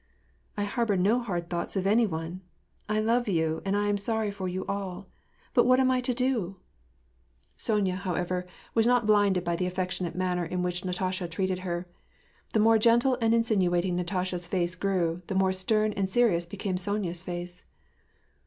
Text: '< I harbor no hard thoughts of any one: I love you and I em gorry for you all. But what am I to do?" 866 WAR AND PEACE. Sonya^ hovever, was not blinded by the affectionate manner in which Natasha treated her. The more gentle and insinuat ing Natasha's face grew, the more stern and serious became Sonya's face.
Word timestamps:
'< 0.31 0.43
I 0.57 0.63
harbor 0.63 0.97
no 0.97 1.19
hard 1.19 1.47
thoughts 1.47 1.75
of 1.75 1.85
any 1.85 2.07
one: 2.07 2.41
I 2.89 2.99
love 2.99 3.27
you 3.27 3.61
and 3.63 3.77
I 3.77 3.87
em 3.87 3.97
gorry 3.97 4.33
for 4.33 4.47
you 4.47 4.65
all. 4.65 5.05
But 5.53 5.67
what 5.67 5.79
am 5.79 5.91
I 5.91 6.01
to 6.01 6.15
do?" 6.15 6.55
866 7.61 7.67
WAR 7.69 7.77
AND 7.77 7.85
PEACE. 7.85 7.95
Sonya^ 8.01 8.01
hovever, 8.01 8.47
was 8.73 8.87
not 8.87 9.05
blinded 9.05 9.43
by 9.43 9.55
the 9.55 9.67
affectionate 9.67 10.15
manner 10.15 10.43
in 10.43 10.63
which 10.63 10.83
Natasha 10.83 11.27
treated 11.27 11.59
her. 11.59 11.87
The 12.53 12.59
more 12.59 12.79
gentle 12.79 13.15
and 13.21 13.31
insinuat 13.35 13.85
ing 13.85 13.95
Natasha's 13.95 14.47
face 14.47 14.73
grew, 14.73 15.21
the 15.27 15.35
more 15.35 15.53
stern 15.53 15.93
and 15.93 16.09
serious 16.09 16.47
became 16.47 16.77
Sonya's 16.77 17.21
face. 17.21 17.63